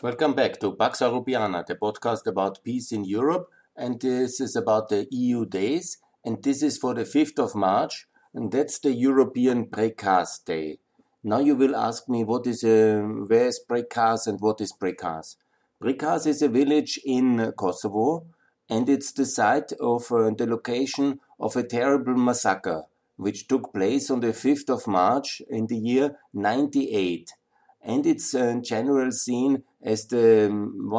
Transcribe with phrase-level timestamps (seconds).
[0.00, 3.48] Welcome back to Pax Europiana, the podcast about peace in Europe.
[3.76, 5.98] And this is about the EU days.
[6.24, 8.06] And this is for the 5th of March.
[8.32, 10.78] And that's the European Prekaz Day.
[11.24, 15.34] Now you will ask me, what is a, where is Prekaz and what is Prekaz?
[15.82, 18.24] Prekaz is a village in Kosovo.
[18.70, 22.84] And it's the site of uh, the location of a terrible massacre,
[23.16, 27.32] which took place on the 5th of March in the year 98
[27.88, 30.48] and it's in general seen as the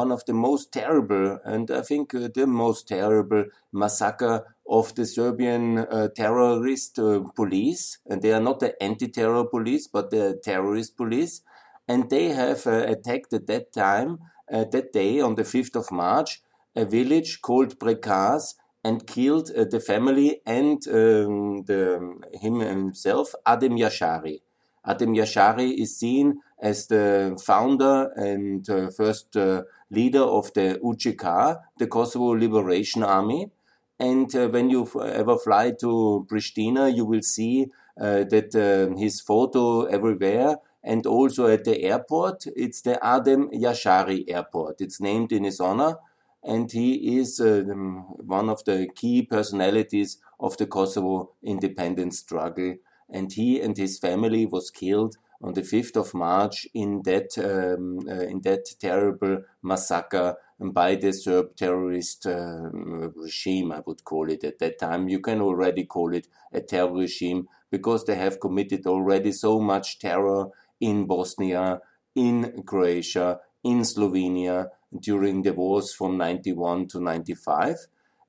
[0.00, 5.06] one of the most terrible and I think uh, the most terrible massacre of the
[5.06, 7.98] Serbian uh, terrorist uh, police.
[8.08, 11.42] And they are not the anti-terror police, but the terrorist police.
[11.88, 14.18] And they have uh, attacked at that time,
[14.52, 16.40] uh, that day on the 5th of March,
[16.76, 18.54] a village called Prekaz
[18.84, 24.40] and killed the family and um, the, him himself, Adem Jashari.
[24.86, 31.60] Adem Jashari is seen as the founder and uh, first uh, leader of the UCK,
[31.78, 33.50] the Kosovo Liberation Army.
[33.98, 39.20] And uh, when you ever fly to Pristina, you will see uh, that uh, his
[39.20, 40.56] photo everywhere.
[40.82, 44.80] And also at the airport, it's the Adem Jashari Airport.
[44.80, 45.96] It's named in his honor.
[46.42, 52.76] And he is uh, one of the key personalities of the Kosovo independence struggle.
[53.10, 58.00] And he and his family was killed on the 5th of March in that um,
[58.08, 62.68] uh, in that terrible massacre by the Serb terrorist uh,
[63.16, 65.08] regime, I would call it at that time.
[65.08, 69.98] You can already call it a terror regime because they have committed already so much
[69.98, 70.48] terror
[70.80, 71.80] in Bosnia,
[72.14, 74.68] in Croatia, in Slovenia
[74.98, 77.76] during the wars from 91 to 95.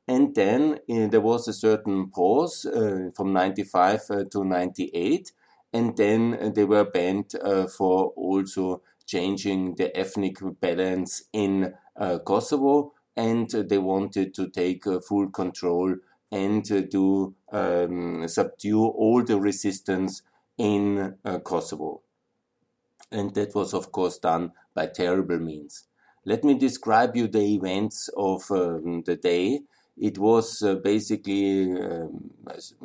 [0.07, 5.31] And then uh, there was a certain pause uh, from 95 uh, to 98
[5.73, 12.93] and then they were banned uh, for also changing the ethnic balance in uh, Kosovo,
[13.15, 15.95] and they wanted to take uh, full control
[16.31, 20.21] and to um, subdue all the resistance
[20.57, 22.01] in Kosovo.
[23.11, 25.87] And that was, of course, done by terrible means.
[26.23, 29.61] Let me describe you the events of um, the day
[30.01, 32.31] it was uh, basically um,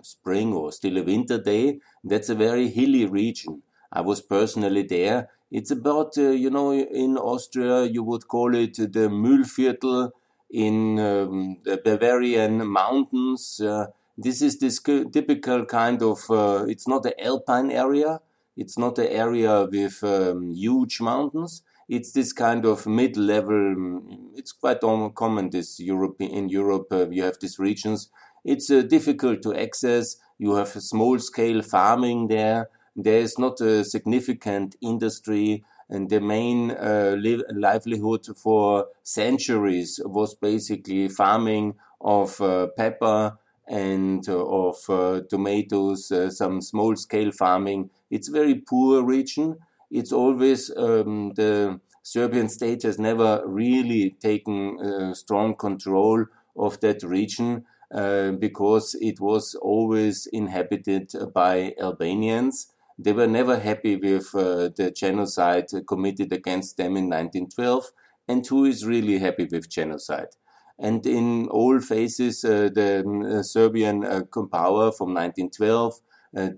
[0.02, 1.80] spring or still a winter day.
[2.04, 3.62] That's a very hilly region.
[3.90, 5.30] I was personally there.
[5.50, 10.10] It's about, uh, you know, in Austria, you would call it the Mühlviertel
[10.50, 13.60] in um, the Bavarian mountains.
[13.60, 13.86] Uh,
[14.18, 18.20] this is this typical kind of, uh, it's not an alpine area.
[18.58, 24.02] It's not an area with um, huge mountains it's this kind of mid-level.
[24.34, 26.86] It's quite common this in Europe.
[26.90, 28.10] Uh, you have these regions.
[28.44, 30.16] It's uh, difficult to access.
[30.38, 32.68] You have small-scale farming there.
[32.94, 40.34] There is not a significant industry, and the main uh, li livelihood for centuries was
[40.34, 43.38] basically farming of uh, pepper
[43.68, 47.90] and uh, of uh, tomatoes, some small-scale farming.
[48.10, 49.58] It's very poor region
[49.96, 57.02] it's always um, the Serbian state has never really taken uh, strong control of that
[57.02, 57.64] region
[57.94, 62.72] uh, because it was always inhabited by Albanians.
[62.98, 67.86] They were never happy with uh, the genocide committed against them in 1912.
[68.28, 70.36] And who is really happy with genocide?
[70.78, 76.00] And in all phases, uh, the uh, Serbian uh, power from 1912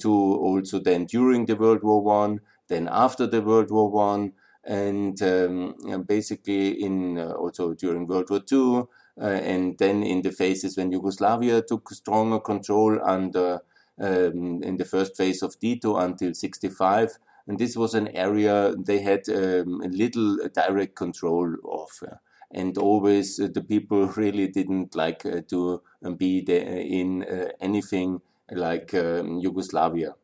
[0.00, 4.32] to also then during the World War One then after the World War One,
[4.64, 8.88] and, um, basically in uh, also during World War Two,
[9.20, 13.60] uh, and then in the phases when Yugoslavia took stronger control under
[14.00, 17.18] um, in the first phase of Tito until 65.
[17.46, 21.88] And this was an area they had um, little direct control of.
[22.02, 22.16] Uh,
[22.50, 28.20] and always uh, the people really didn't like uh, to um, be in uh, anything
[28.50, 30.14] like um, Yugoslavia.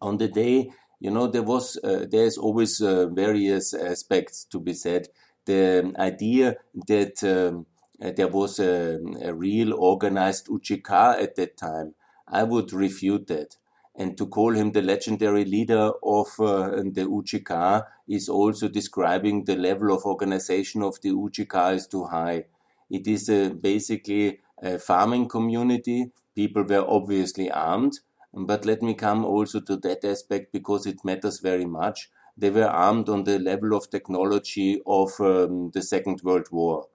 [0.00, 0.70] On the day
[1.00, 5.08] you know there was uh, there's always uh, various aspects to be said
[5.46, 6.56] the idea
[6.86, 7.66] that um,
[8.02, 10.90] uh, there was a, a, real organized UCK
[11.22, 11.94] at that time
[12.28, 13.56] i would refute that
[13.98, 19.56] and to call him the legendary leader of uh, the UCK is also describing the
[19.56, 22.44] level of organization of the UCK is too high.
[22.88, 26.12] It is uh, basically a farming community.
[26.36, 27.98] People were obviously armed,
[28.46, 32.10] but let me come also to that aspect because it matters very much.
[32.36, 36.86] They were armed on the level of technology of um, the Second World War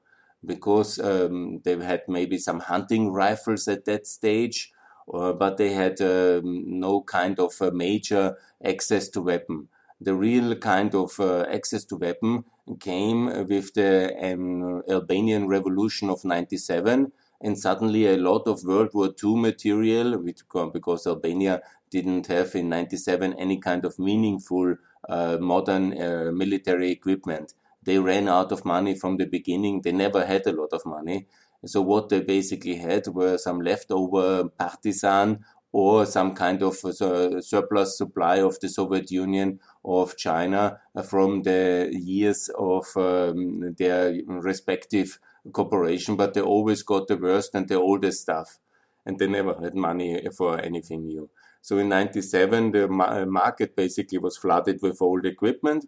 [0.46, 4.72] because um, they had maybe some hunting rifles at that stage,
[5.14, 9.70] uh, but they had um, no kind of major access to weapon.
[10.02, 12.44] The real kind of uh, access to weapon
[12.80, 17.12] came with the um, Albanian Revolution of 97
[17.44, 20.42] and suddenly a lot of World War II material, which
[20.72, 24.76] because Albania didn't have in 97 any kind of meaningful
[25.10, 27.54] uh, modern uh, military equipment.
[27.84, 29.82] They ran out of money from the beginning.
[29.82, 31.28] They never had a lot of money.
[31.66, 37.98] So what they basically had were some leftover partisan or some kind of uh, surplus
[37.98, 44.14] supply of the Soviet Union or of China uh, from the years of um, their
[44.28, 45.20] respective
[45.52, 48.60] cooperation, but they always got the worst and the oldest stuff,
[49.06, 51.30] and they never had money for anything new.
[51.62, 55.86] So in 97, the market basically was flooded with old equipment,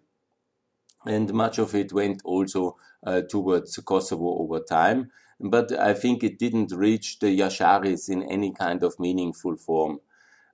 [1.06, 6.40] and much of it went also uh, towards Kosovo over time but I think it
[6.40, 10.00] didn't reach the Jasharis in any kind of meaningful form.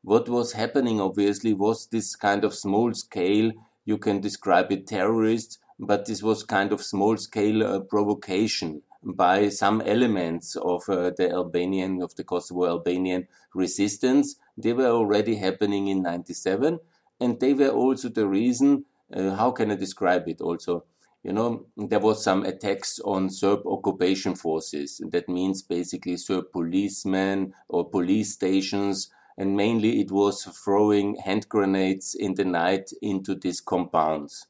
[0.02, 3.52] What was happening, obviously, was this kind of small scale,
[3.86, 9.50] you can describe it terrorist, but this was kind of small scale uh, provocation by
[9.50, 14.36] some elements of uh, the Albanian, of the Kosovo Albanian resistance.
[14.58, 16.80] They were already happening in 97,
[17.20, 20.86] and they were also the reason, uh, how can I describe it also?
[21.24, 25.02] you know, there was some attacks on Serb occupation forces.
[25.12, 32.16] That means basically Serb policemen or police stations, and mainly it was throwing hand grenades
[32.16, 34.48] in the night into these compounds.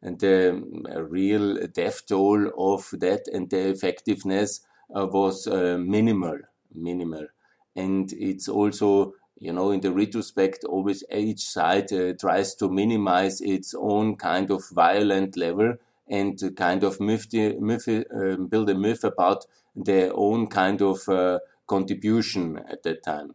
[0.00, 0.62] And the
[1.08, 4.60] real death toll of that and the effectiveness
[4.94, 6.38] uh, was uh, minimal,
[6.72, 7.26] minimal.
[7.74, 13.40] And it's also you know, in the retrospect, always each side uh, tries to minimize
[13.40, 15.74] its own kind of violent level
[16.08, 19.46] and kind of myth, myth, uh, build a myth about
[19.76, 23.34] their own kind of uh, contribution at that time.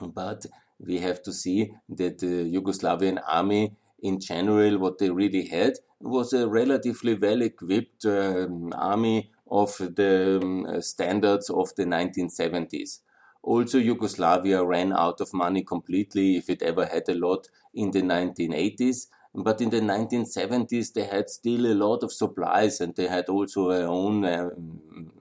[0.00, 0.46] But
[0.78, 6.32] we have to see that the Yugoslavian army in general, what they really had was
[6.32, 13.00] a relatively well equipped um, army of the um, standards of the 1970s.
[13.42, 18.02] Also, Yugoslavia ran out of money completely, if it ever had a lot, in the
[18.02, 19.08] 1980s.
[19.34, 23.68] But in the 1970s, they had still a lot of supplies and they had also
[23.70, 25.12] their own um,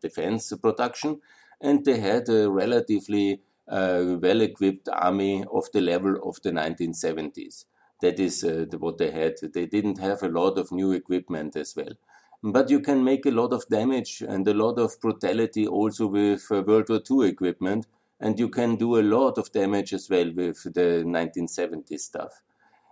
[0.00, 1.20] defense production.
[1.60, 7.66] And they had a relatively uh, well equipped army of the level of the 1970s.
[8.02, 9.36] That is uh, what they had.
[9.54, 11.94] They didn't have a lot of new equipment as well.
[12.42, 16.46] But you can make a lot of damage and a lot of brutality also with
[16.50, 17.86] uh, World War II equipment.
[18.20, 22.42] And you can do a lot of damage as well with the 1970s stuff.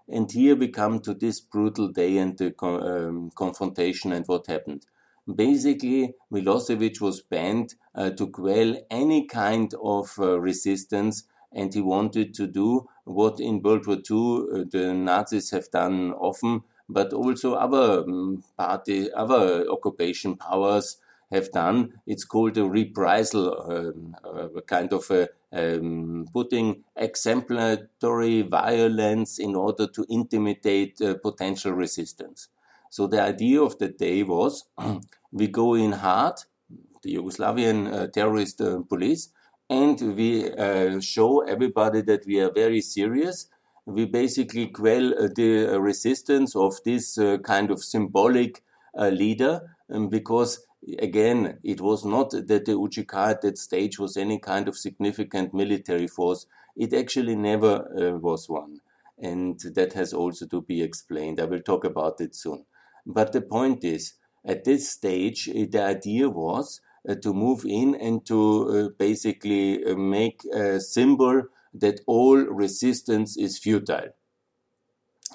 [0.08, 4.86] And here we come to this brutal day and the um, confrontation and what happened.
[5.32, 12.35] Basically, Milosevic was banned uh, to quell any kind of uh, resistance, and he wanted
[12.35, 17.55] to do what in World War II uh, the Nazis have done often, but also
[17.55, 20.99] other um, party, other occupation powers
[21.31, 22.00] have done.
[22.06, 29.87] It's called a reprisal, um, uh, kind of a, um, putting exemplary violence in order
[29.87, 32.49] to intimidate uh, potential resistance.
[32.91, 34.64] So the idea of the day was
[35.32, 36.35] we go in hard,
[37.02, 39.31] the Yugoslavian uh, terrorist uh, police,
[39.70, 43.46] and we uh, show everybody that we are very serious.
[43.87, 48.62] We basically quell uh, the resistance of this kind of symbolic
[48.94, 50.66] leader um, because
[50.99, 55.52] again, it was not that the UCK at that stage was any kind of significant
[55.52, 56.47] military force.
[56.76, 58.80] It actually never uh, was one.
[59.18, 61.40] And that has also to be explained.
[61.40, 62.64] I will talk about it soon.
[63.06, 66.89] But the point is, at this stage, uh, the idea was uh,
[67.23, 71.42] to move in and to uh, basically uh, make a symbol
[71.75, 74.11] that all resistance is futile.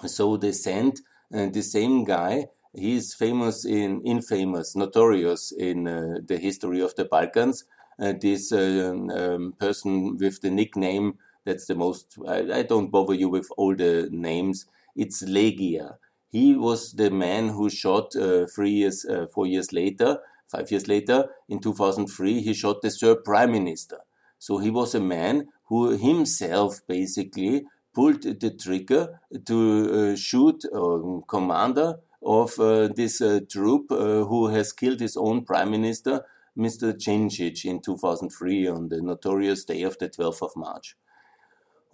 [0.06, 1.00] So they sent
[1.34, 6.94] uh, the same guy he is famous in infamous, notorious in uh, the history of
[6.96, 7.64] the Balkans.
[7.98, 12.18] Uh, this uh, um, person with the nickname that's the most.
[12.28, 14.66] I, I, don't bother you with all the names.
[14.96, 15.96] It's Legija.
[16.30, 20.88] He was the man who shot uh, three years, uh, four years later, five years
[20.88, 22.42] later, in 2003.
[22.42, 24.00] He shot the Serb prime minister.
[24.40, 31.22] So he was a man who himself basically pulled the trigger to uh, shoot a
[31.28, 36.26] commander of uh, this uh, troop uh, who has killed his own prime minister,
[36.58, 36.94] Mr.
[36.94, 40.96] Djindjic, in 2003 on the notorious day of the 12th of March.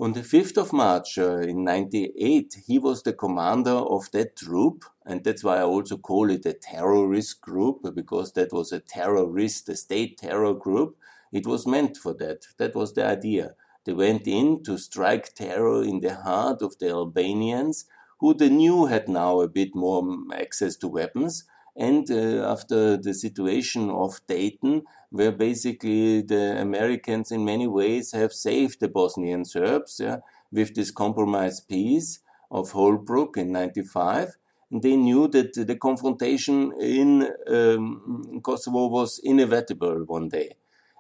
[0.02, 4.84] On the 5th of March uh, in 98, he was the commander of that troop,
[5.06, 9.70] and that's why I also call it a terrorist group, because that was a terrorist,
[9.70, 10.98] a state terror group.
[11.32, 12.48] It was meant for that.
[12.58, 13.54] That was the idea.
[13.86, 17.86] They went in to strike terror in the heart of the Albanians
[18.22, 20.04] who they knew had now a bit more
[20.34, 21.44] access to weapons.
[21.76, 24.82] And uh, after the situation of Dayton,
[25.12, 30.18] where basically the Americans in many ways have saved the Bosnian Serbs yeah,
[30.52, 34.38] with this compromise peace of Holbrooke in 95,
[34.72, 40.56] they knew that the confrontation in um, Kosovo was inevitable one day.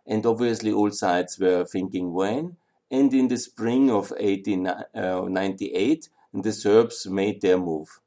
[0.05, 2.57] And obviously, all sides were thinking when.
[2.89, 8.01] And in the spring of 1898, uh, the Serbs made their move.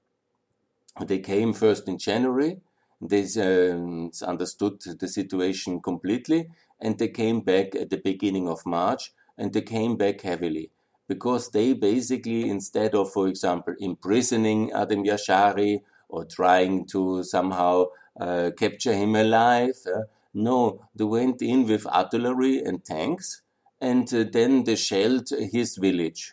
[1.01, 2.61] They came first in January.
[3.07, 6.49] They uh, understood the situation completely,
[6.81, 10.71] and they came back at the beginning of March, and they came back heavily
[11.07, 17.87] because they basically, instead of, for example, imprisoning Adem Jashari or trying to somehow
[18.19, 23.43] uh, capture him alive, uh, no, they went in with artillery and tanks,
[23.83, 26.33] and uh, then they shelled his village.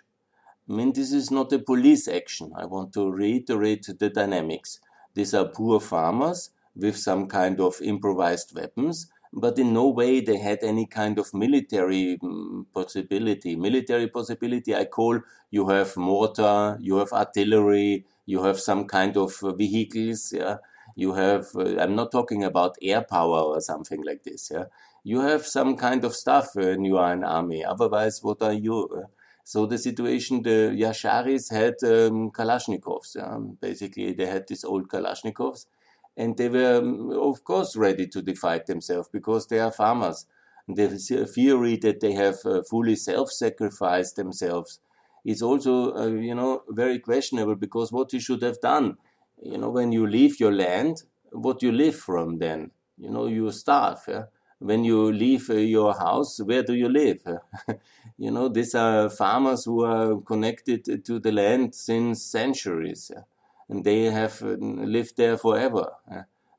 [0.69, 2.53] I mean, this is not a police action.
[2.55, 4.79] I want to reiterate the dynamics.
[5.13, 10.37] These are poor farmers with some kind of improvised weapons but in no way they
[10.37, 13.55] had any kind of military mm, possibility.
[13.55, 19.33] Military possibility, I call you have mortar, you have artillery, you have some kind of
[19.57, 20.57] vehicles, yeah.
[20.93, 24.65] You have, uh, I'm not talking about air power or something like this, yeah.
[25.03, 27.63] You have some kind of stuff when you are an army.
[27.63, 29.05] Otherwise, what are you?
[29.43, 33.15] So the situation, the Jasharis had um, Kalashnikovs.
[33.15, 33.37] Yeah?
[33.59, 35.65] Basically, they had these old Kalashnikovs
[36.17, 40.25] and they were, um, of course, ready to defend themselves because they are farmers.
[40.67, 40.87] The
[41.33, 44.79] theory that they have uh, fully self-sacrificed themselves
[45.25, 48.97] is also, uh, you know, very questionable because what you should have done,
[49.41, 53.51] you know, when you leave your land, what you live from then, you know, you
[53.51, 53.99] starve.
[54.07, 54.23] Yeah?
[54.59, 57.21] When you leave uh, your house, where do you live?
[58.17, 63.11] you know, these are farmers who are connected to the land since centuries.
[63.13, 63.23] Yeah?
[63.71, 64.57] And they have uh,
[64.97, 65.93] lived there forever.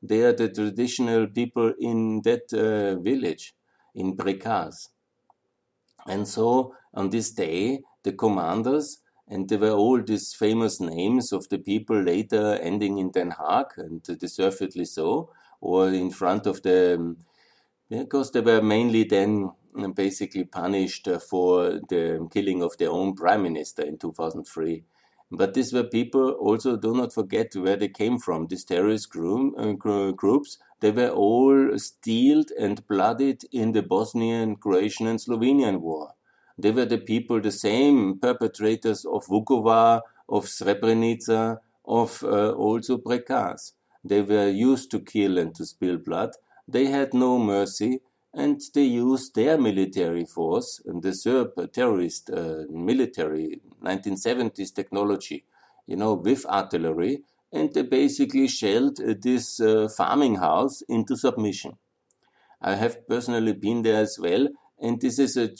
[0.01, 3.53] They are the traditional people in that uh, village,
[3.93, 4.89] in Prekaz.
[6.07, 11.47] And so on this day, the commanders, and there were all these famous names of
[11.49, 15.29] the people later ending in Den Haag, and deservedly so,
[15.61, 17.17] or in front of the, um,
[17.89, 23.43] because they were mainly then um, basically punished for the killing of their own prime
[23.43, 24.83] minister in 2003.
[25.35, 28.45] But these were people, also do not forget where they came from.
[28.45, 35.07] These terrorist group, uh, groups, they were all steeled and blooded in the Bosnian, Croatian,
[35.07, 36.13] and Slovenian war.
[36.55, 43.73] They were the people, the same perpetrators of Vukovar, of Srebrenica, of uh, also Prekaz.
[44.03, 46.31] They were used to kill and to spill blood.
[46.67, 48.01] They had no mercy
[48.33, 55.45] and they used their military force and the Serb terrorist uh, military 1970s technology,
[55.85, 61.77] you know, with artillery, and they basically shelled uh, this uh, farming house into submission.
[62.61, 64.47] I have personally been there as well,
[64.81, 65.51] and this is a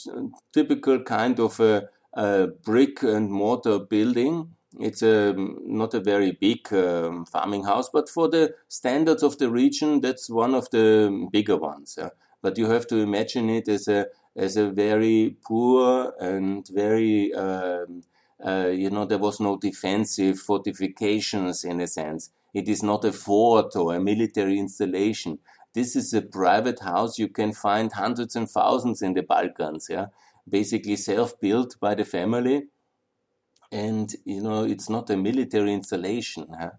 [0.52, 4.56] typical kind of a, a brick and mortar building.
[4.80, 9.52] It's a, not a very big um, farming house, but for the standards of the
[9.52, 11.96] region, that's one of the bigger ones.
[12.00, 12.10] Yeah?
[12.44, 18.04] But you have to imagine it as a as a very poor and very um,
[18.46, 22.30] uh, you know there was no defensive fortifications in a sense.
[22.54, 25.40] It is not a fort or a military installation.
[25.74, 27.18] This is a private house.
[27.18, 29.88] You can find hundreds and thousands in the Balkans.
[29.90, 30.08] Yeah,
[30.48, 32.68] basically self-built by the family,
[33.72, 36.48] and you know it's not a military installation.
[36.60, 36.72] Huh?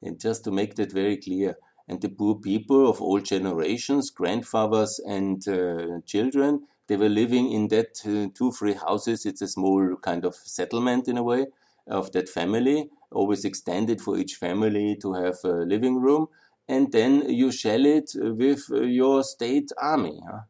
[0.00, 1.56] And just to make that very clear
[1.92, 7.68] and the poor people of all generations, grandfathers and uh, children, they were living in
[7.68, 9.26] that uh, two, three houses.
[9.26, 11.48] It's a small kind of settlement in a way
[11.86, 16.28] of that family, always extended for each family to have a living room.
[16.66, 20.18] And then you shell it with your state army.
[20.26, 20.40] Huh?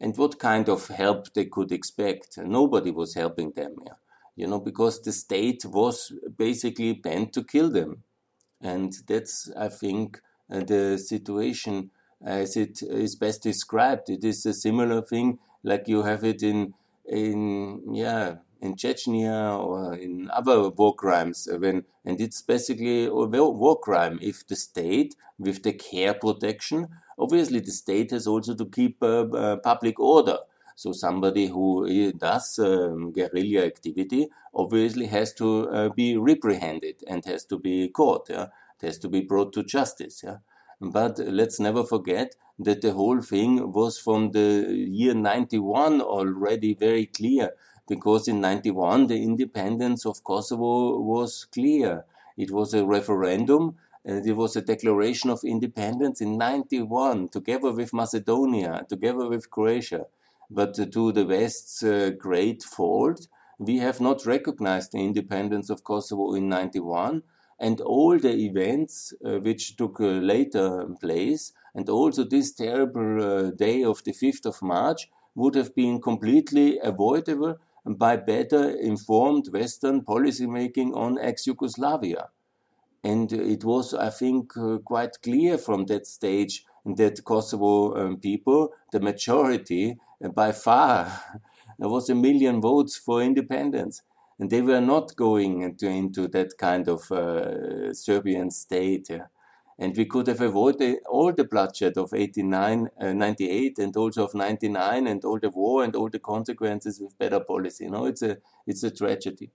[0.00, 2.38] And what kind of help they could expect?
[2.38, 3.94] Nobody was helping them, yeah?
[4.36, 8.04] you know, because the state was basically bent to kill them.
[8.60, 10.20] And that's, I think,
[10.60, 11.90] the situation
[12.24, 14.08] as it is best described.
[14.10, 16.74] It is a similar thing like you have it in
[17.06, 23.78] in yeah in Chechnya or in other war crimes when and it's basically a war
[23.80, 24.18] crime.
[24.22, 29.26] If the state with the care protection obviously the state has also to keep uh,
[29.26, 30.38] uh, public order.
[30.74, 37.44] So somebody who does um, guerrilla activity obviously has to uh, be reprehended and has
[37.46, 38.46] to be caught yeah
[38.82, 40.22] it has to be brought to justice.
[40.24, 40.38] Yeah?
[40.80, 47.06] But let's never forget that the whole thing was from the year 91 already very
[47.06, 47.52] clear,
[47.88, 52.04] because in 91 the independence of Kosovo was clear.
[52.36, 57.92] It was a referendum and it was a declaration of independence in 91 together with
[57.92, 60.06] Macedonia, together with Croatia.
[60.50, 66.34] But to the West's uh, great fault, we have not recognized the independence of Kosovo
[66.34, 67.22] in 91
[67.58, 73.50] and all the events uh, which took uh, later place and also this terrible uh,
[73.50, 77.56] day of the 5th of March would have been completely avoidable
[77.86, 82.28] by better informed Western policymaking on ex-Yugoslavia.
[83.02, 88.72] And it was, I think, uh, quite clear from that stage that Kosovo um, people,
[88.92, 91.40] the majority, uh, by far,
[91.78, 94.02] there was a million votes for independence.
[94.42, 99.06] And they were not going into, into that kind of uh, Serbian state.
[99.08, 99.26] Yeah.
[99.78, 104.34] And we could have avoided all the bloodshed of 89, uh, 98 and also of
[104.34, 107.86] 99 and all the war and all the consequences with better policy.
[107.86, 109.52] No, it's a, it's a tragedy.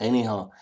[0.00, 0.52] Anyhow,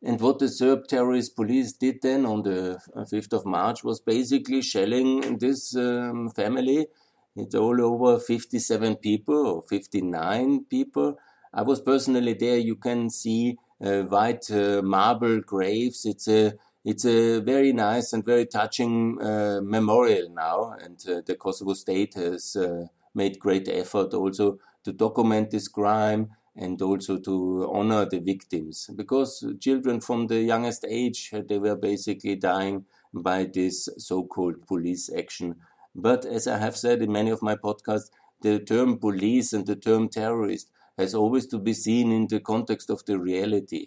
[0.00, 4.62] and what the Serb terrorist police did then on the 5th of March was basically
[4.62, 6.86] shelling this um, family.
[7.34, 11.16] It's all over 57 people or 59 people.
[11.52, 12.58] I was personally there.
[12.58, 16.06] You can see uh, white uh, marble graves.
[16.06, 16.54] It's a
[16.84, 22.14] it's a very nice and very touching uh, memorial now, and uh, the Kosovo state
[22.14, 28.18] has uh, made great effort also to document this crime and also to honor the
[28.18, 35.10] victims because children from the youngest age they were basically dying by this so-called police
[35.16, 35.56] action
[35.94, 38.10] but as i have said in many of my podcasts
[38.42, 42.90] the term police and the term terrorist has always to be seen in the context
[42.90, 43.82] of the reality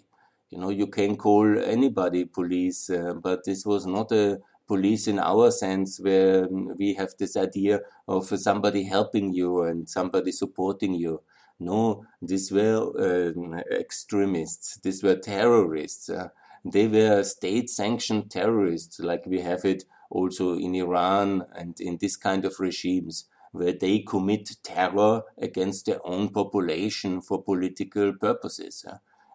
[0.50, 5.18] you know you can call anybody police uh, but this was not a police in
[5.18, 6.48] our sense where
[6.80, 11.20] we have this idea of somebody helping you and somebody supporting you
[11.60, 14.78] no, these were uh, extremists.
[14.82, 16.10] These were terrorists.
[16.10, 16.28] Uh,
[16.64, 22.44] they were state-sanctioned terrorists, like we have it also in Iran and in this kind
[22.44, 28.84] of regimes, where they commit terror against their own population for political purposes.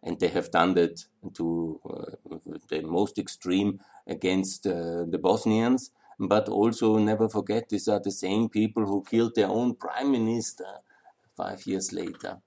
[0.03, 1.05] And they have done that
[1.35, 2.35] to uh,
[2.67, 5.91] the most extreme against uh, the Bosnians.
[6.19, 10.67] But also, never forget, these are the same people who killed their own prime minister
[11.37, 12.41] five years later.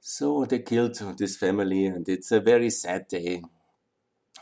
[0.00, 3.42] So they killed this family, and it's a very sad day.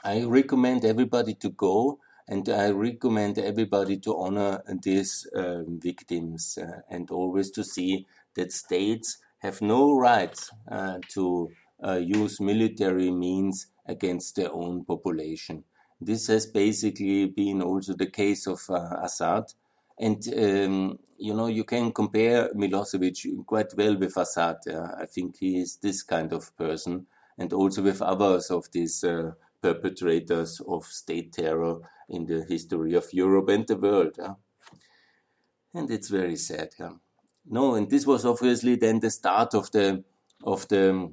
[0.03, 6.81] I recommend everybody to go, and I recommend everybody to honor these uh, victims uh,
[6.89, 10.37] and always to see that states have no right
[10.71, 11.51] uh, to
[11.85, 15.65] uh, use military means against their own population.
[16.01, 19.45] This has basically been also the case of uh, Assad,
[19.99, 24.57] and um, you know you can compare Milosevic quite well with Assad.
[24.99, 27.07] I think he is this kind of person,
[27.39, 29.33] and also with others of these uh,
[29.65, 31.77] perpetrators of state terror
[32.09, 34.15] in the history of Europe and the world.
[34.19, 34.35] Yeah?
[35.73, 36.69] And it's very sad.
[36.79, 36.97] Yeah?
[37.47, 40.05] No, and this was obviously then the start of the
[40.43, 41.11] of the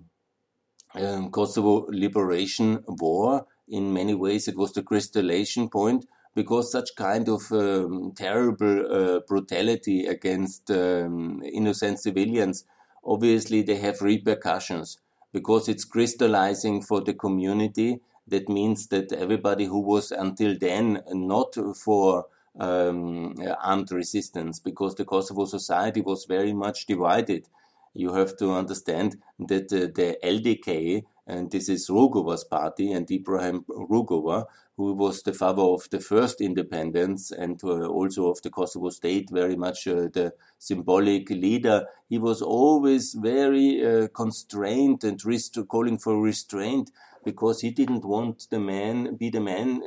[0.96, 3.46] um, Kosovo Liberation War.
[3.68, 9.20] In many ways, it was the crystallization point because such kind of um, terrible uh,
[9.28, 12.66] brutality against um, innocent civilians,
[13.04, 14.98] obviously they have repercussions
[15.34, 18.00] because it's crystallizing for the community.
[18.32, 22.26] That means that everybody who was until then not for
[22.60, 27.48] um, armed resistance, because the Kosovo society was very much divided.
[27.94, 33.66] You have to understand that uh, the LDK, and this is Rugova's party, and Ibrahim
[33.68, 34.46] Rugova,
[34.78, 39.30] who was the father of the first independence and uh, also of the Kosovo state,
[39.30, 41.86] very much uh, the symbolic leader.
[42.10, 45.22] He was always very uh, constrained and
[45.68, 46.92] calling for restraint
[47.24, 49.82] because he didn't want the man be the man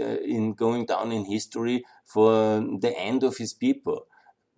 [0.00, 4.06] uh, in going down in history for the end of his people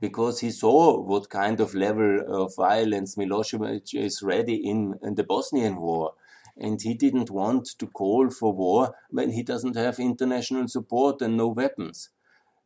[0.01, 5.25] because he saw what kind of level of violence Milosevic is ready in, in the
[5.25, 6.14] Bosnian war
[6.57, 11.37] and he didn't want to call for war when he doesn't have international support and
[11.37, 12.11] no weapons.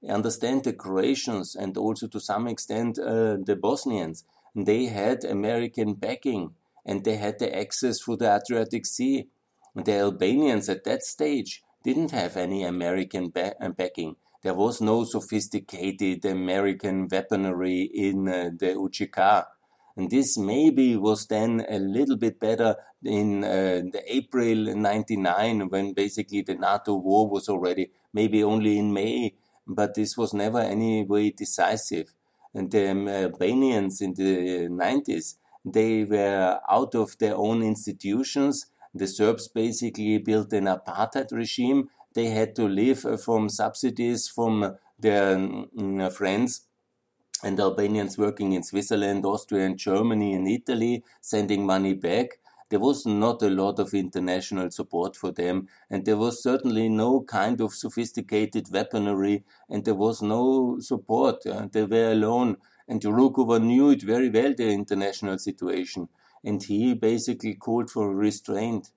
[0.07, 4.25] I understand the Croatians and also to some extent uh, the Bosnians,
[4.55, 9.29] they had American backing and they had the access through the Adriatic Sea.
[9.75, 14.17] The Albanians at that stage didn't have any American ba- uh, backing.
[14.43, 19.45] There was no sophisticated American weaponry in uh, the UCK.
[19.97, 25.93] And this maybe was then a little bit better in uh, the April 99 when
[25.93, 29.35] basically the NATO war was already maybe only in May,
[29.67, 32.15] but this was never any way decisive.
[32.55, 39.07] And the um, Albanians in the 90s, they were out of their own institutions The
[39.07, 41.91] Serbs basically built an apartheid regime.
[42.15, 46.67] They had to live uh, from subsidies from their mm, friends
[47.43, 52.39] and Albanians working in Switzerland, Austria, and Germany and Italy, sending money back
[52.75, 57.21] there was not a lot of international support for them, and there was certainly no
[57.21, 61.47] kind of sophisticated weaponry, and there was no support.
[61.47, 62.57] Uh, they were alone,
[62.89, 66.09] and Rugova knew it very well, the international situation,
[66.45, 68.91] and he basically called for restraint.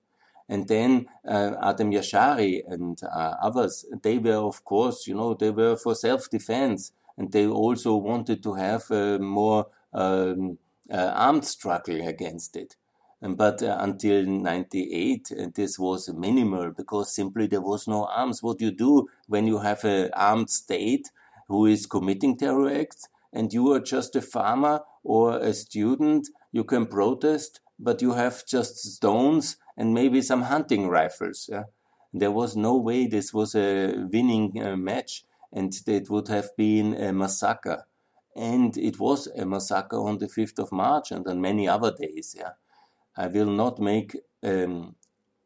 [0.48, 5.76] And then uh, Jashari and uh, others, they were, of course, you know, they were
[5.76, 10.58] for self-defense, and they also wanted to have a more um,
[10.90, 12.76] uh, armed struggle against it.
[13.20, 18.42] But uh, until 98, uh, this was minimal because simply there was no arms.
[18.42, 21.10] What do you do when you have an armed state
[21.48, 26.64] who is committing terror acts and you are just a farmer or a student, you
[26.64, 31.48] can protest, but you have just stones and maybe some hunting rifles.
[31.50, 31.64] Yeah?
[32.12, 36.92] There was no way this was a winning uh, match and it would have been
[36.92, 37.86] a massacre.
[38.36, 42.36] And it was a massacre on the 5th of March and on many other days.
[42.38, 42.52] Yeah.
[43.16, 44.94] I will not make um,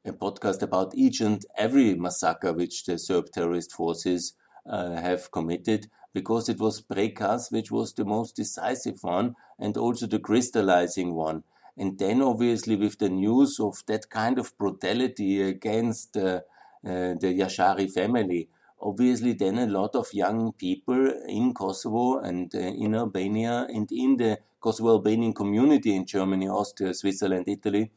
[0.05, 4.35] a podcast about each and every massacre which the Serb terrorist forces
[4.69, 10.07] uh, have committed, because it was Prekaz which was the most decisive one and also
[10.07, 11.45] the crystallizing one.
[11.77, 16.41] And then, obviously, with the news of that kind of brutality against uh,
[16.85, 18.49] uh, the Jashari family,
[18.81, 24.19] obviously, then a lot of young people in Kosovo and uh, in Albania and in
[24.19, 27.91] the Kosovo Albanian community in Germany, Austria, Switzerland, Italy,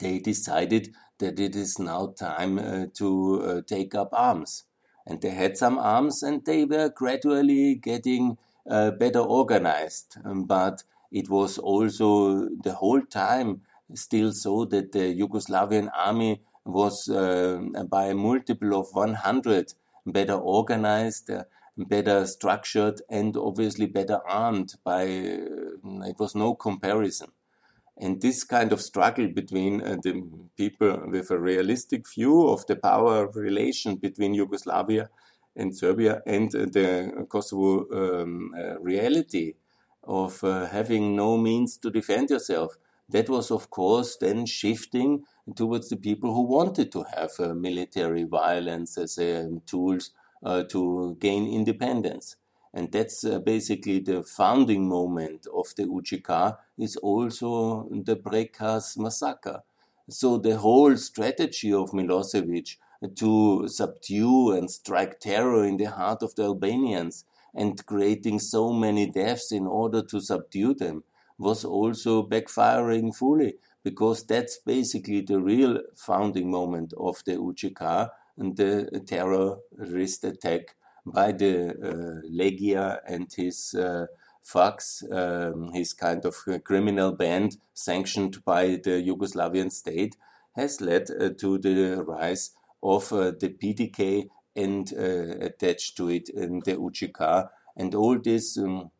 [0.00, 4.64] they decided that it is now time uh, to uh, take up arms.
[5.06, 8.38] And they had some arms and they were gradually getting
[8.68, 10.16] uh, better organized.
[10.24, 13.62] Um, but it was also the whole time
[13.94, 19.74] still so that the Yugoslavian army was uh, by a multiple of 100
[20.06, 21.30] better organized.
[21.30, 21.44] Uh,
[21.76, 27.28] better structured and obviously better armed by uh, it was no comparison
[27.98, 30.22] and this kind of struggle between uh, the
[30.56, 35.08] people with a realistic view of the power relation between Yugoslavia
[35.56, 39.54] and Serbia and uh, the Kosovo um, uh, reality
[40.02, 42.76] of uh, having no means to defend yourself.
[43.08, 48.24] That was, of course, then shifting towards the people who wanted to have uh, military
[48.24, 50.10] violence as um, tools
[50.42, 52.36] uh, to gain independence.
[52.76, 59.62] And that's uh, basically the founding moment of the UCK is also the Prekaz massacre.
[60.10, 62.76] So the whole strategy of Milosevic
[63.16, 69.08] to subdue and strike terror in the heart of the Albanians and creating so many
[69.08, 71.04] deaths in order to subdue them
[71.38, 78.56] was also backfiring fully because that's basically the real founding moment of the UCK and
[78.56, 80.74] the terrorist attack
[81.06, 84.06] by the uh, Legija and his uh,
[84.42, 90.16] Fox, um, his kind of criminal band sanctioned by the Yugoslavian state,
[90.54, 92.50] has led uh, to the rise
[92.82, 98.90] of uh, the PDK and uh, attached to it the UCK and all these um,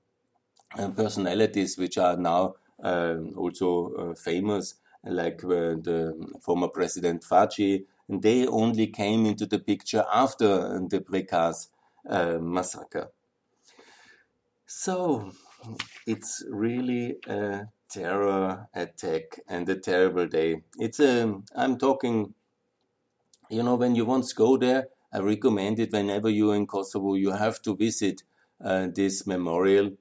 [0.78, 8.88] uh, personalities which are now um, also famous, like the former President Thaçi, they only
[8.88, 11.68] came into the picture after the Prekaz
[12.08, 13.10] uh, massacre.
[14.66, 15.32] So
[16.06, 20.62] it's really a terror attack and a terrible day.
[20.78, 22.34] It's a, I'm talking,
[23.48, 27.30] you know, when you once go there, I recommend it whenever you're in Kosovo, you
[27.30, 28.22] have to visit
[28.60, 29.92] uh, this memorial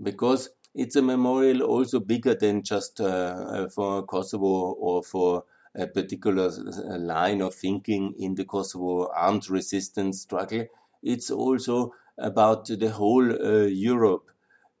[0.00, 5.86] because it's a memorial also bigger than just uh, uh for Kosovo or for a
[5.86, 10.66] particular uh, line of thinking in the Kosovo armed resistance struggle.
[11.04, 14.30] It's also about the whole uh, Europe,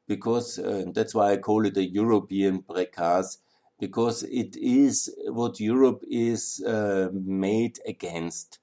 [0.08, 3.38] because uh, that's why I call it a European prekaz,
[3.78, 8.58] because it is what Europe is uh, made against.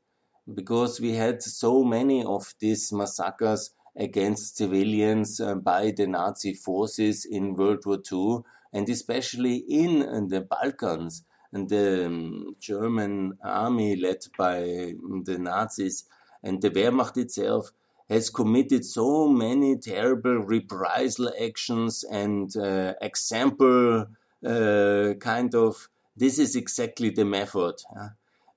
[0.51, 7.25] Because we had so many of these massacres against civilians uh, by the Nazi forces
[7.25, 8.39] in World War II,
[8.73, 14.93] and especially in, in the Balkans and the um, German army led by
[15.25, 16.05] the Nazis
[16.43, 17.71] and the Wehrmacht itself
[18.09, 24.07] has committed so many terrible reprisal actions and uh, example
[24.45, 27.75] uh, kind of this is exactly the method.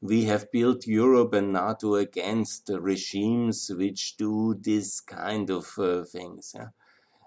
[0.00, 6.54] We have built Europe and NATO against regimes which do this kind of uh, things.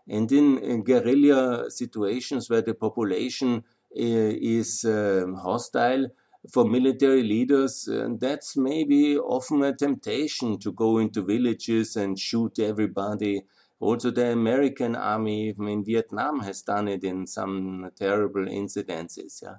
[0.07, 6.07] And in, in guerrilla situations where the population is um, hostile,
[6.51, 12.59] for military leaders, and that's maybe often a temptation to go into villages and shoot
[12.59, 13.43] everybody.
[13.79, 19.43] Also, the American army even in Vietnam has done it in some terrible incidences.
[19.43, 19.57] Yeah?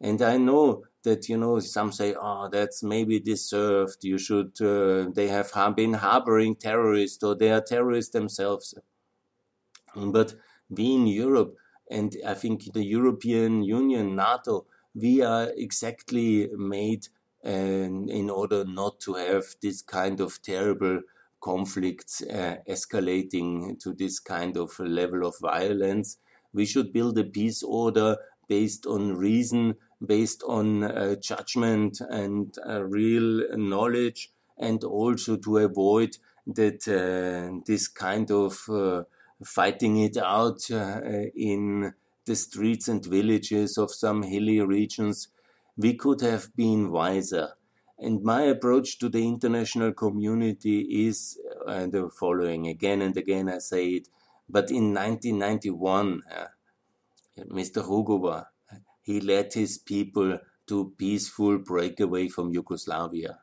[0.00, 4.04] And I know that, you know, some say, oh, that's maybe deserved.
[4.04, 8.74] You should, uh, they have been harboring terrorists or they are terrorists themselves.
[9.94, 10.34] But
[10.68, 11.56] we in Europe,
[11.90, 14.66] and I think the European Union, NATO,
[14.96, 17.08] we are exactly made
[17.44, 21.02] uh, in order not to have this kind of terrible
[21.40, 26.18] conflicts uh, escalating to this kind of level of violence.
[26.52, 28.16] We should build a peace order
[28.48, 36.16] based on reason, based on uh, judgment and uh, real knowledge, and also to avoid
[36.46, 39.02] that uh, this kind of uh,
[39.44, 41.00] fighting it out uh,
[41.34, 41.92] in
[42.26, 45.28] the streets and villages of some hilly regions.
[45.76, 47.54] We could have been wiser.
[47.98, 52.66] And my approach to the international community is uh, the following.
[52.66, 54.08] Again and again, I say it.
[54.48, 56.22] But in 1991,
[57.50, 57.82] Mr.
[57.82, 58.46] Rugova,
[59.02, 63.38] he led his people to peaceful breakaway from Yugoslavia.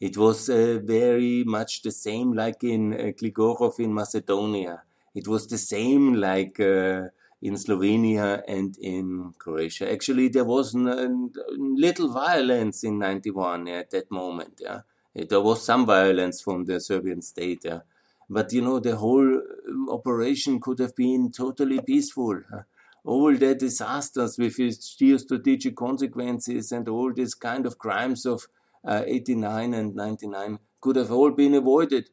[0.00, 4.82] It was uh, very much the same like in uh, Gligorov in Macedonia.
[5.14, 7.08] It was the same like uh,
[7.42, 9.90] in Slovenia and in Croatia.
[9.90, 14.60] Actually, there was little violence in 91 at that moment.
[14.62, 14.80] Yeah?
[15.14, 17.62] There was some violence from the Serbian state.
[17.64, 17.80] Yeah?
[18.28, 22.42] But you know, the whole um, operation could have been totally peaceful
[23.06, 28.48] all the disasters with its geostrategic consequences and all these kind of crimes of
[28.84, 32.10] uh, 89 and 99 could have all been avoided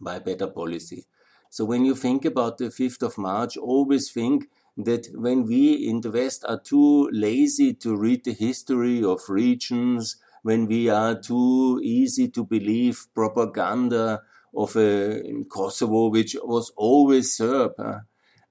[0.00, 1.04] by better policy.
[1.50, 6.00] So when you think about the 5th of March, always think that when we in
[6.00, 11.80] the West are too lazy to read the history of regions, when we are too
[11.82, 14.22] easy to believe propaganda
[14.56, 18.00] of a Kosovo, which was always Serb, uh,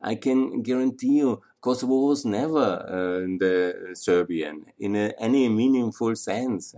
[0.02, 6.74] I can guarantee you Kosovo was never uh, the Serbian in a, any meaningful sense.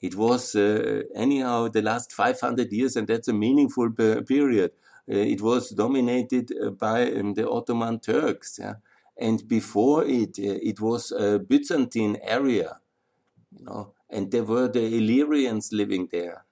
[0.00, 4.72] It was uh, anyhow the last 500 years, and that's a meaningful period.
[5.10, 8.74] Uh, it was dominated uh, by um, the Ottoman Turks, yeah?
[9.18, 12.80] and before it, uh, it was a Byzantine area,
[13.50, 16.44] you know, and there were the Illyrians living there.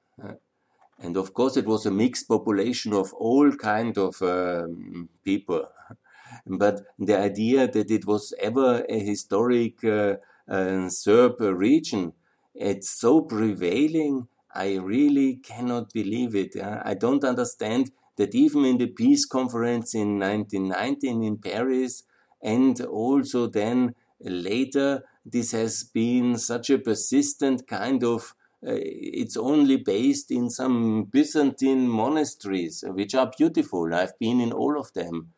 [1.03, 5.67] And of course, it was a mixed population of all kind of um, people.
[6.47, 12.13] but the idea that it was ever a historic uh, uh, Serb region,
[12.55, 14.29] it's so prevailing.
[14.55, 16.57] I really cannot believe it.
[16.61, 22.03] I don't understand that even in the peace conference in 1919 in Paris,
[22.43, 28.35] and also then later, this has been such a persistent kind of
[28.67, 33.95] uh, it's only based in some Byzantine monasteries, which are beautiful.
[33.95, 35.33] I've been in all of them,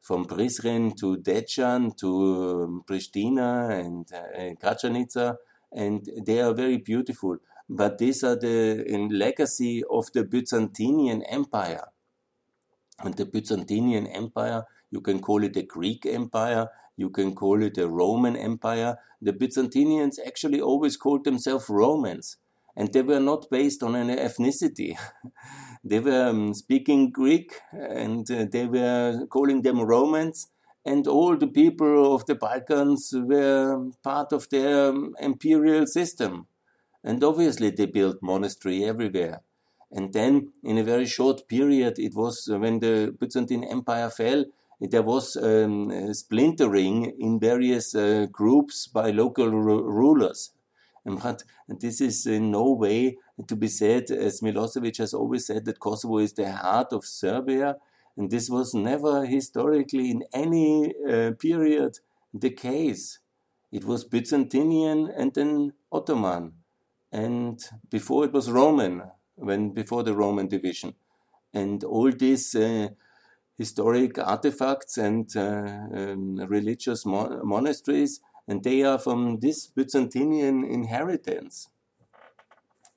[0.00, 5.34] from Prizren to Dejan to um, Pristina and uh,
[5.72, 7.38] and they are very beautiful.
[7.68, 11.86] But these are the legacy of the Byzantine Empire.
[13.02, 17.78] And the Byzantine Empire, you can call it a Greek Empire, you can call it
[17.78, 18.98] a Roman Empire.
[19.22, 22.36] The Byzantinians actually always called themselves Romans
[22.76, 24.96] and they were not based on any ethnicity.
[25.84, 30.48] they were um, speaking Greek and uh, they were calling them Romans,
[30.84, 36.46] and all the people of the Balkans were part of their um, imperial system.
[37.04, 39.40] And obviously, they built monastery everywhere.
[39.92, 44.44] And then, in a very short period, it was uh, when the Byzantine Empire fell,
[44.80, 50.52] there was um, splintering in various uh, groups by local rulers.
[51.04, 55.80] But this is in no way to be said, as Milosevic has always said, that
[55.80, 57.76] Kosovo is the heart of Serbia.
[58.16, 61.98] And this was never historically in any uh, period
[62.32, 63.18] the case.
[63.72, 66.52] It was Byzantinian and then Ottoman.
[67.12, 69.02] And before it was Roman,
[69.40, 70.94] when before the Roman division.
[71.52, 72.88] And all these uh,
[73.58, 81.68] historic artifacts and uh, um, religious mon monasteries and they are from this Byzantinian inheritance.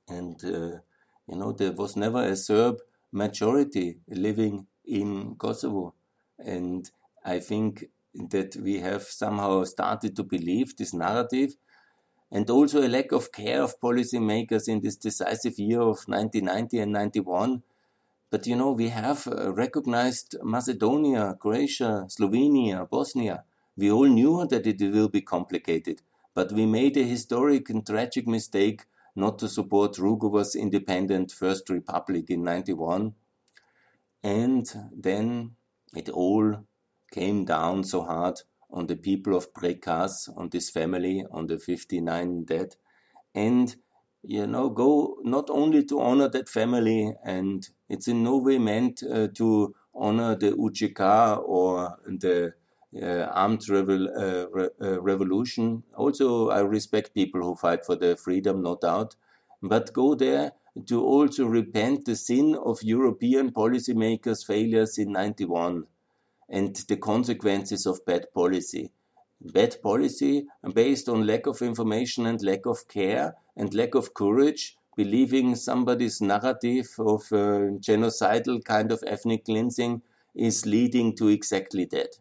[0.08, 0.80] And uh,
[1.28, 2.80] you know, there was never a Serb
[3.12, 5.94] majority living in Kosovo,
[6.40, 6.90] and
[7.24, 11.56] I think that we have somehow started to believe this narrative,
[12.34, 16.92] and also a lack of care of policymakers in this decisive year of 1990 and
[16.92, 17.64] 91.
[18.30, 24.68] But you know, we have uh, recognized Macedonia, Croatia, Slovenia, Bosnia we all knew that
[24.68, 26.02] it will be complicated,
[26.36, 32.30] But we made a historic and tragic mistake not to support Rugova's independent First Republic
[32.30, 33.14] in 91.
[34.24, 35.56] And then
[35.96, 36.66] it all
[37.12, 38.42] came down so hard
[38.74, 42.76] on the people of Prekaz, on this family, on the 59 dead.
[43.36, 43.76] And,
[44.24, 49.04] you know, go not only to honor that family, and it's in no way meant
[49.04, 52.54] uh, to honor the UCK or the
[53.02, 55.84] uh, armed revel, uh, re, uh, revolution.
[55.96, 59.16] Also, I respect people who fight for their freedom, no doubt,
[59.62, 60.54] but go there
[60.88, 65.86] to also repent the sin of European policymakers' failures in 91
[66.54, 68.92] and the consequences of bad policy.
[69.42, 74.78] Bad policy based on lack of information and lack of care and lack of courage,
[74.96, 80.04] believing somebody's narrative of uh, genocidal kind of ethnic cleansing
[80.36, 82.20] is leading to exactly that.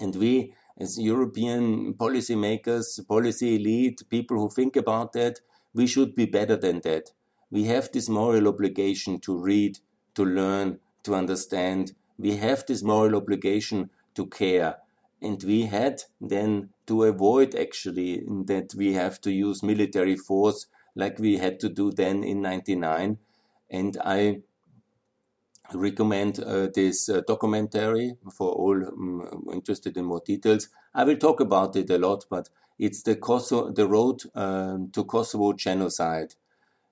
[0.00, 5.40] And we, as European policymakers, policy elite, people who think about that,
[5.72, 7.12] we should be better than that.
[7.50, 9.78] We have this moral obligation to read,
[10.16, 11.94] to learn, to understand.
[12.18, 14.76] We have this moral obligation to care.
[15.22, 21.18] And we had then to avoid actually that we have to use military force like
[21.18, 23.18] we had to do then in 99.
[23.70, 24.42] And I
[25.74, 30.68] recommend uh, this uh, documentary for all um, interested in more details.
[30.94, 32.48] I will talk about it a lot, but
[32.78, 36.34] it's the Kosovo, the road um, to Kosovo genocide.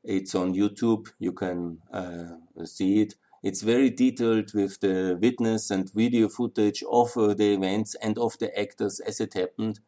[0.02, 1.08] It's on YouTube.
[1.18, 3.14] You can uh, see it.
[3.44, 8.38] It's very detailed with the witness and video footage of uh, the events and of
[8.38, 9.80] the actors as it happened.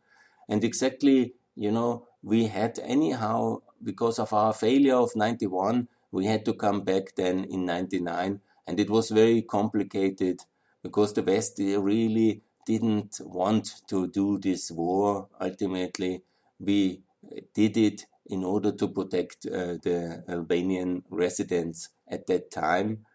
[0.47, 6.45] And exactly, you know, we had anyhow, because of our failure of 91, we had
[6.45, 10.42] to come back then in 99 and it was very complicated
[10.83, 15.29] because the West really didn't want to do this war.
[15.40, 16.23] Ultimately,
[16.61, 17.01] we
[17.55, 23.07] did it in order to protect uh, the Albanian residents at that time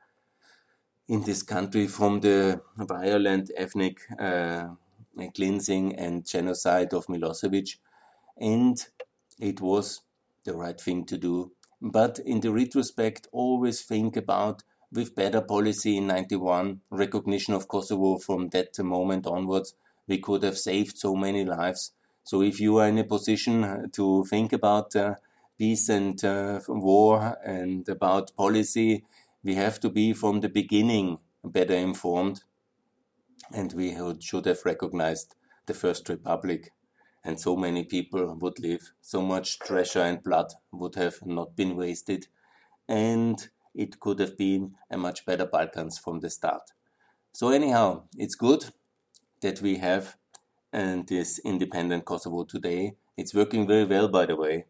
[1.12, 4.70] in this country from the violent ethnic uh,
[5.36, 7.76] cleansing and genocide of Milosevic.
[8.38, 8.78] And
[9.38, 10.04] it was
[10.46, 11.52] the right thing to do.
[11.82, 18.18] But in the retrospect, always think about with better policy in 91, recognition of Kosovo
[18.18, 19.74] from that moment onwards,
[20.08, 21.92] we could have saved so many lives.
[22.24, 25.16] So if you are in a position to think about uh,
[25.58, 29.04] peace and uh, war and about policy,
[29.44, 32.44] we have to be from the beginning better informed.
[33.54, 36.72] And we should have recognized the First Republic.
[37.24, 41.76] And so many people would live, so much treasure and blood would have not been
[41.76, 42.28] wasted.
[42.88, 46.72] And it could have been a much better Balkans from the start.
[47.34, 48.66] So anyhow, it's good
[49.42, 50.18] that we have
[50.74, 52.96] and this independent Kosovo today.
[53.18, 54.66] It's working very well, by the way.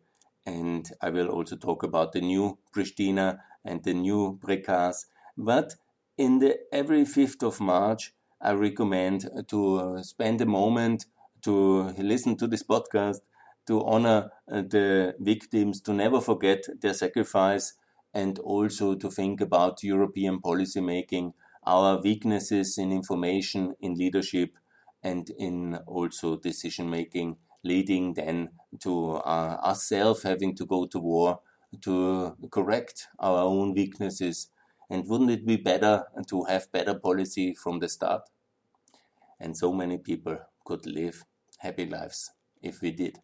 [0.45, 5.05] And I will also talk about the new Pristina and the new Prekaz.
[5.37, 5.75] But
[6.17, 11.05] in the every 5th of March, I recommend to uh, spend a moment
[11.43, 13.21] to listen to this podcast,
[13.67, 17.73] to honor uh, the victims, to never forget their sacrifice,
[18.13, 21.33] and also to think about European policy making,
[21.65, 24.57] our weaknesses in information, in leadership,
[25.03, 31.41] and in also decision making, leading then to uh, ourselves having to go to war
[31.81, 34.49] to correct our own weaknesses.
[34.89, 38.29] And wouldn't it be better to have better policy from the start?
[39.39, 41.25] And so many people could live
[41.57, 43.21] happy lives if we did.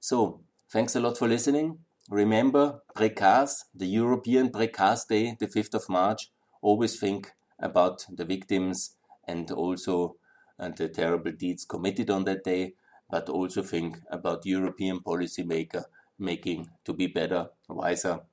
[0.00, 1.84] So, thanks a lot for listening.
[2.10, 6.32] Remember Prekaz, the European Prekaz Day, the 5th of March.
[6.62, 10.16] Always think about the victims and also
[10.58, 12.74] and the terrible deeds committed on that day,
[13.10, 15.84] but also think about European policymaker
[16.18, 18.26] making to be better, wiser,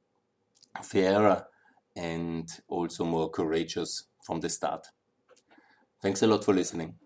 [0.84, 1.48] fairer,
[1.96, 4.88] and also more courageous from the start.
[6.02, 6.98] Thanks a lot for listening.